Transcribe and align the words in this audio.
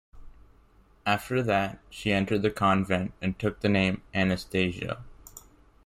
After 1.05 1.43
that, 1.43 1.77
she 1.91 2.11
entered 2.11 2.41
the 2.41 2.49
convent 2.49 3.13
and 3.21 3.37
took 3.37 3.59
the 3.59 3.69
name 3.69 4.01
Anastasia. 4.15 5.03